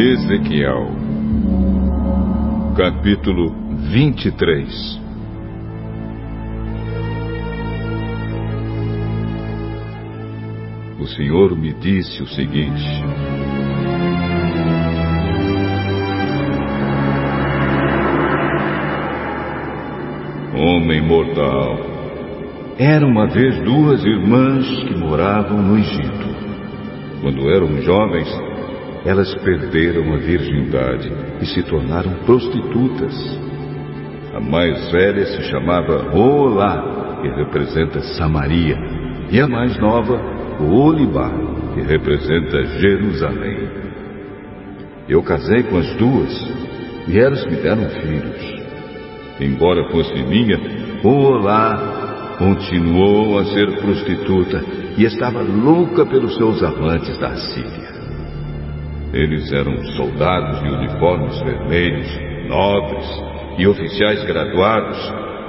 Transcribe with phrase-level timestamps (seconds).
[0.00, 0.92] Ezequiel,
[2.76, 3.52] capítulo
[3.90, 5.00] 23
[11.00, 12.84] O Senhor me disse o seguinte:
[20.54, 21.76] Homem mortal,
[22.78, 26.28] era uma vez duas irmãs que moravam no Egito.
[27.20, 28.47] Quando eram jovens,
[29.04, 33.14] elas perderam a virgindade e se tornaram prostitutas.
[34.34, 38.76] A mais velha se chamava Olá, que representa Samaria,
[39.30, 40.20] e a mais nova,
[40.60, 41.30] Olibá,
[41.74, 43.68] que representa Jerusalém.
[45.08, 46.32] Eu casei com as duas
[47.08, 48.58] e elas me deram filhos.
[49.40, 50.58] Embora fosse minha,
[51.02, 54.62] Olá continuou a ser prostituta
[54.96, 57.97] e estava louca pelos seus amantes da Síria.
[59.12, 62.08] Eles eram soldados de uniformes vermelhos,
[62.46, 63.06] nobres
[63.56, 64.98] e oficiais graduados,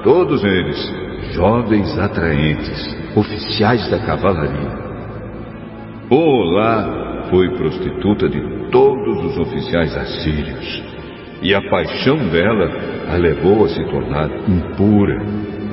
[0.04, 0.94] todos eles
[1.34, 4.80] jovens atraentes, oficiais da cavalaria.
[6.10, 10.84] Olá foi prostituta de todos os oficiais assírios,
[11.42, 12.70] e a paixão dela
[13.12, 15.22] a levou a se tornar impura,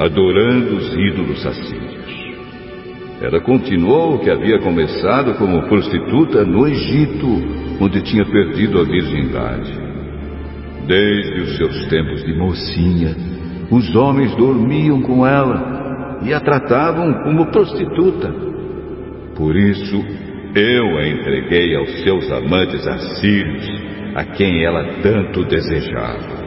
[0.00, 1.97] adorando os ídolos assírios.
[3.23, 9.73] Ela continuou o que havia começado como prostituta no Egito, onde tinha perdido a virgindade.
[10.87, 13.17] Desde os seus tempos de mocinha,
[13.71, 18.33] os homens dormiam com ela e a tratavam como prostituta.
[19.37, 20.05] Por isso,
[20.55, 23.67] eu a entreguei aos seus amantes assírios,
[24.15, 26.47] a quem ela tanto desejava.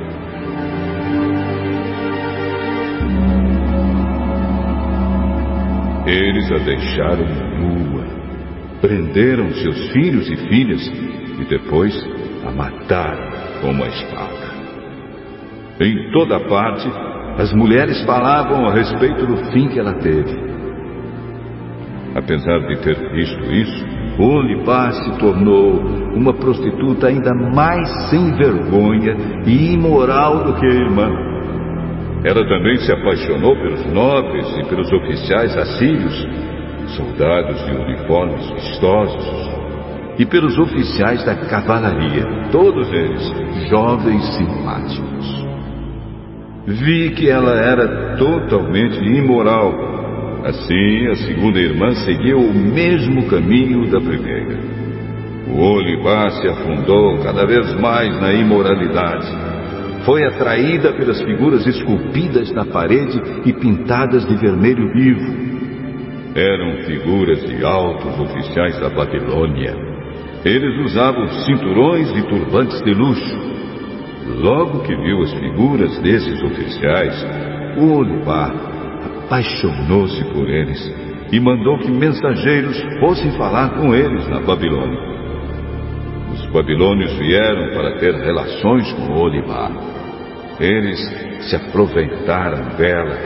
[6.07, 7.27] Eles a deixaram
[7.59, 8.18] nua,
[8.81, 10.85] prenderam seus filhos e filhas
[11.39, 11.93] e depois
[12.45, 13.29] a mataram
[13.61, 14.49] com uma espada.
[15.81, 16.89] Em toda parte,
[17.37, 20.49] as mulheres falavam a respeito do fim que ela teve.
[22.15, 23.85] Apesar de ter visto isso,
[24.19, 25.79] Olipá se tornou
[26.13, 29.15] uma prostituta ainda mais sem vergonha
[29.45, 31.09] e imoral do que a irmã.
[32.25, 36.27] Ela também se apaixonou pelos nobres e pelos oficiais assírios,
[36.95, 39.49] soldados de uniformes vistosos,
[40.17, 43.21] e pelos oficiais da cavalaria, todos eles
[43.69, 45.47] jovens simpáticos.
[46.67, 49.73] Vi que ela era totalmente imoral.
[50.43, 54.57] Assim, a segunda irmã seguiu o mesmo caminho da primeira.
[55.47, 59.49] O Olivá se afundou cada vez mais na imoralidade
[60.05, 65.58] foi atraída pelas figuras esculpidas na parede e pintadas de vermelho vivo.
[66.35, 69.75] Eram figuras de altos oficiais da Babilônia.
[70.45, 73.49] Eles usavam cinturões e turbantes de luxo.
[74.37, 77.25] Logo que viu as figuras desses oficiais,
[77.77, 78.53] o Olivar
[79.25, 80.79] apaixonou-se por eles
[81.31, 84.99] e mandou que mensageiros fossem falar com eles na Babilônia.
[86.31, 89.71] Os babilônios vieram para ter relações com Olivar.
[90.59, 90.99] Eles
[91.49, 93.17] se aproveitaram dela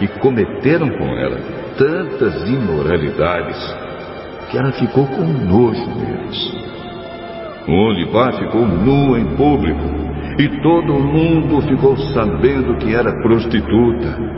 [0.00, 3.56] e cometeram com ela tantas imoralidades
[4.50, 6.66] que ela ficou com nojo deles.
[7.68, 10.06] Olivar ficou nu em público
[10.38, 14.36] e todo mundo ficou sabendo que era prostituta.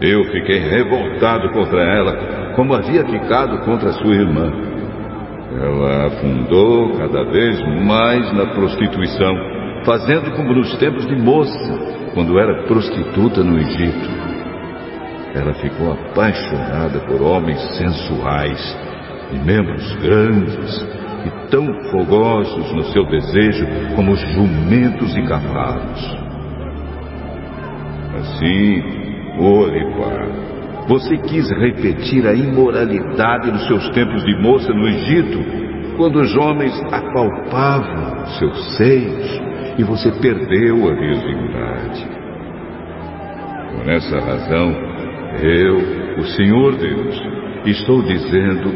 [0.00, 4.50] Eu fiquei revoltado contra ela, como havia ficado contra sua irmã.
[5.60, 12.66] Ela afundou cada vez mais na prostituição fazendo como nos tempos de moça, quando era
[12.66, 14.29] prostituta no Egito.
[15.34, 18.78] Ela ficou apaixonada por homens sensuais
[19.32, 26.18] e membros grandes e tão fogosos no seu desejo como os jumentos e cavalos.
[28.16, 28.82] Assim,
[29.38, 30.50] Oripa,
[30.88, 35.38] você quis repetir a imoralidade dos seus tempos de moça no Egito,
[35.96, 39.40] quando os homens apalpavam seus seios
[39.78, 42.08] e você perdeu a virgindade.
[43.76, 44.89] Por essa razão,
[45.42, 45.76] eu,
[46.18, 47.22] o Senhor Deus,
[47.66, 48.72] estou dizendo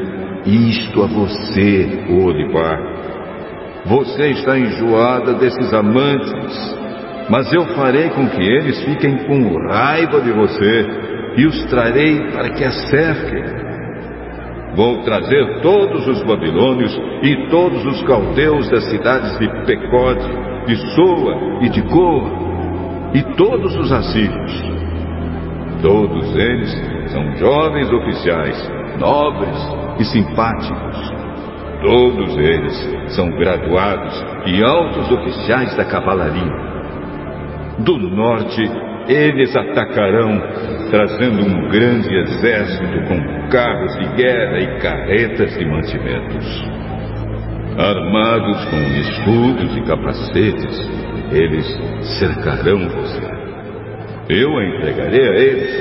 [0.47, 2.79] isto a você, Odipá.
[3.87, 6.77] Você está enjoada desses amantes,
[7.29, 10.87] mas eu farei com que eles fiquem com raiva de você
[11.37, 13.65] e os trarei para que a cerquem.
[14.75, 21.63] Vou trazer todos os babilônios e todos os caldeus das cidades de Pecode de Soa
[21.63, 24.84] e de Goa, e todos os assírios.
[25.85, 26.71] Todos eles
[27.13, 29.69] são jovens oficiais, nobres
[30.01, 31.13] e simpáticos.
[31.83, 36.57] Todos eles são graduados e altos oficiais da cavalaria.
[37.81, 38.63] Do norte,
[39.09, 40.41] eles atacarão,
[40.91, 46.65] trazendo um grande exército com carros de guerra e carretas de mantimentos.
[47.77, 50.91] Armados com escudos e capacetes,
[51.31, 51.67] eles
[52.19, 53.34] cercarão você.
[54.29, 55.75] Eu a entregarei a eles,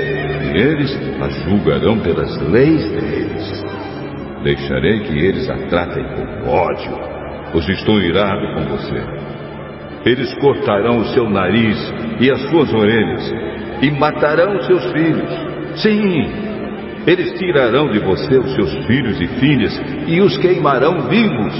[0.44, 3.64] e eles a julgarão pelas leis deles.
[4.42, 6.92] Deixarei que eles a tratem com ódio,
[7.52, 9.02] pois estou irado com você.
[10.04, 11.78] Eles cortarão o seu nariz
[12.20, 13.34] e as suas orelhas,
[13.80, 15.80] e matarão os seus filhos.
[15.80, 16.26] Sim,
[17.06, 21.54] eles tirarão de você os seus filhos e filhas e os queimarão vivos.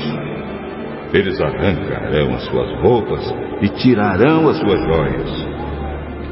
[1.15, 5.54] Eles arrancarão as suas roupas e tirarão as suas joias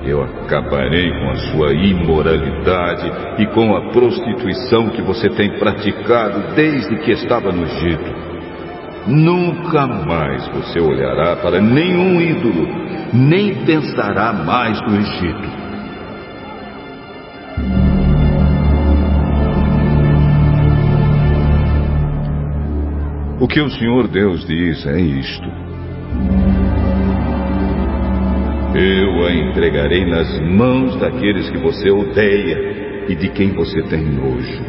[0.04, 6.96] eu acabarei com a sua imoralidade e com a prostituição que você tem praticado desde
[7.00, 8.22] que estava no Egito.
[9.06, 12.68] Nunca mais você olhará para nenhum ídolo,
[13.12, 15.62] nem pensará mais no Egito.
[23.40, 25.48] O que o Senhor Deus diz é isto.
[28.74, 34.64] Eu a entregarei nas mãos daqueles que você odeia e de quem você tem nojo.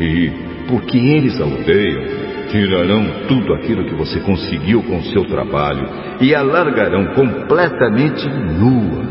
[0.00, 0.32] E,
[0.66, 2.02] porque eles a odeiam,
[2.50, 5.88] tirarão tudo aquilo que você conseguiu com seu trabalho
[6.20, 9.04] e a largarão completamente nua,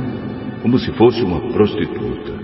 [0.61, 2.35] como se fosse uma prostituta.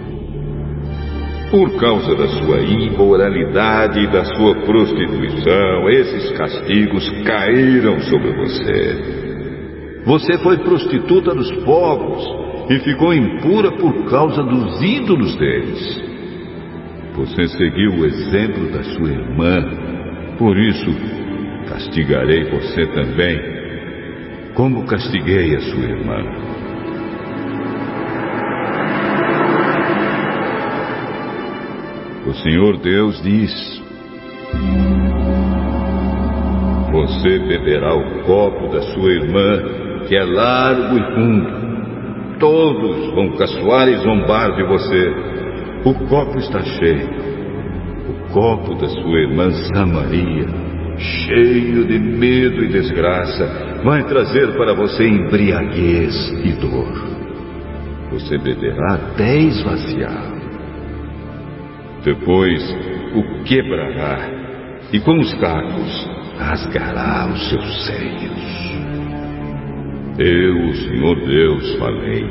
[1.51, 9.22] Por causa da sua imoralidade e da sua prostituição, esses castigos caíram sobre você.
[10.05, 12.23] Você foi prostituta dos povos
[12.69, 16.03] e ficou impura por causa dos ídolos deles.
[17.15, 19.63] Você seguiu o exemplo da sua irmã,
[20.37, 20.91] por isso
[21.69, 23.39] castigarei você também,
[24.55, 26.17] como castiguei a sua irmã.
[32.27, 33.83] O Senhor Deus diz:
[36.91, 41.63] Você beberá o copo da sua irmã que é largo e fundo.
[42.39, 45.13] Todos vão caçoar e zombar de você.
[45.85, 47.09] O copo está cheio.
[48.09, 50.47] O copo da sua irmã Samaria,
[50.97, 57.13] cheio de medo e desgraça, vai trazer para você embriaguez e dor.
[58.11, 60.33] Você beberá até esvaziar.
[62.03, 62.61] Depois
[63.15, 64.29] o quebrará
[64.91, 69.12] e com os cacos rasgará os seus seios.
[70.17, 72.23] Eu, o Senhor Deus, falei.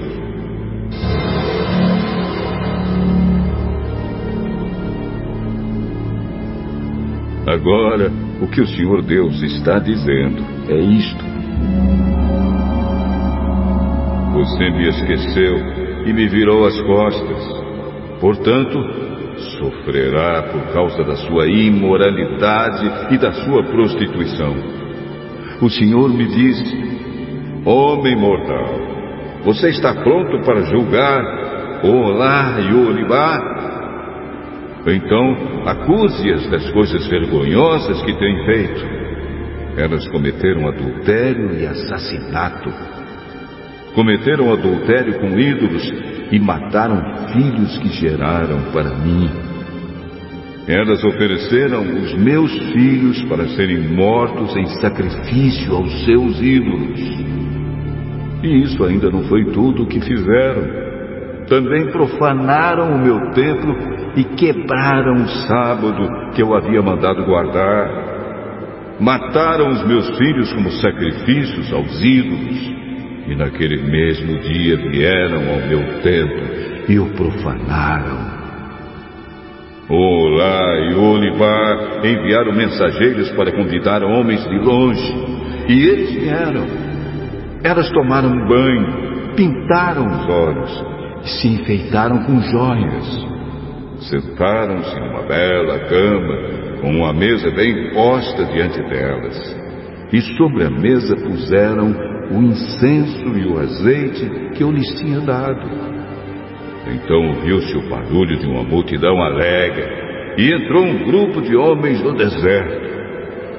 [7.45, 11.25] Agora, o que o Senhor Deus está dizendo é isto.
[14.33, 15.57] Você me esqueceu
[16.07, 17.63] e me virou as costas.
[18.21, 18.79] Portanto,
[19.59, 24.55] sofrerá por causa da sua imoralidade e da sua prostituição.
[25.61, 27.02] O Senhor me disse:
[27.65, 28.75] Homem mortal,
[29.45, 31.23] você está pronto para julgar
[31.85, 33.41] Olá e Olibá?
[34.85, 38.85] Então, acuse-as das coisas vergonhosas que têm feito.
[39.77, 42.69] Elas cometeram adultério e assassinato.
[43.95, 45.89] Cometeram adultério com ídolos
[46.33, 49.31] e mataram filhos que geraram para mim.
[50.67, 57.42] Elas ofereceram os meus filhos para serem mortos em sacrifício aos seus ídolos.
[58.43, 60.83] E isso ainda não foi tudo o que fizeram.
[61.47, 63.77] Também profanaram o meu templo
[64.17, 68.13] e quebraram o sábado que eu havia mandado guardar.
[68.99, 72.73] Mataram os meus filhos como sacrifícios aos ídolos.
[73.29, 78.43] E naquele mesmo dia vieram ao meu templo e o profanaram.
[79.89, 85.15] Olá e Olivá enviaram mensageiros para convidar homens de longe.
[85.69, 86.82] E eles vieram.
[87.65, 90.85] Elas tomaram banho, pintaram os olhos
[91.25, 93.27] e se enfeitaram com joias.
[94.01, 99.57] Sentaram-se numa bela cama, com uma mesa bem posta diante delas.
[100.13, 101.95] E sobre a mesa puseram
[102.33, 105.71] o incenso e o azeite que eu lhes tinha dado.
[106.87, 110.03] Então ouviu-se o barulho de uma multidão alegre,
[110.37, 112.91] e entrou um grupo de homens no deserto.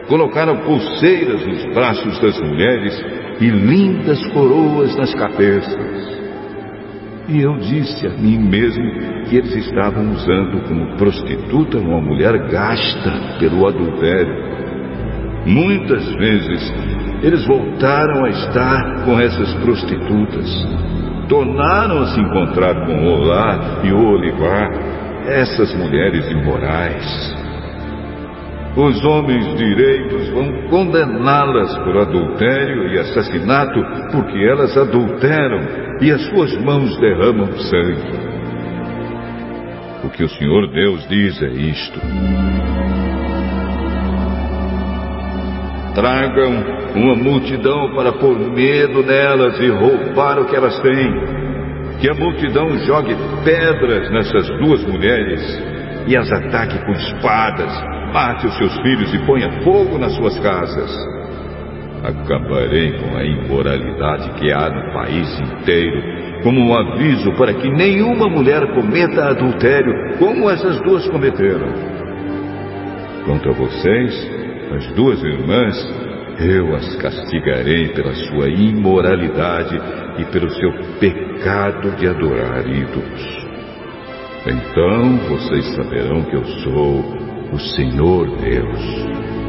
[0.07, 6.13] Colocaram pulseiras nos braços das mulheres e lindas coroas nas cabeças.
[7.27, 8.83] E eu disse a mim mesmo
[9.25, 14.53] que eles estavam usando como prostituta uma mulher gasta pelo adultério.
[15.45, 16.73] Muitas vezes
[17.21, 20.49] eles voltaram a estar com essas prostitutas.
[21.29, 24.69] Tornaram a se encontrar com Olá e Olivar,
[25.25, 27.42] essas mulheres imorais.
[28.75, 33.79] Os homens direitos vão condená-las por adultério e assassinato,
[34.11, 35.59] porque elas adulteram
[36.01, 38.33] e as suas mãos derramam sangue.
[40.03, 41.99] O que o Senhor Deus diz é isto:
[45.93, 46.51] Tragam
[46.95, 51.43] uma multidão para pôr medo nelas e roubar o que elas têm.
[52.01, 53.15] Que a multidão jogue
[53.45, 55.72] pedras nessas duas mulheres
[56.07, 60.95] e as ataque com espadas Mate os seus filhos e ponha fogo nas suas casas.
[62.03, 65.99] Acabarei com a imoralidade que há no país inteiro,
[66.43, 71.73] como um aviso para que nenhuma mulher cometa adultério, como essas duas cometeram.
[73.25, 74.31] Quanto a vocês,
[74.75, 75.75] as duas irmãs,
[76.39, 79.81] eu as castigarei pela sua imoralidade
[80.19, 83.42] e pelo seu pecado de adorar ídolos.
[84.45, 86.99] Então vocês saberão que eu sou
[87.53, 89.42] o Senhor Deus.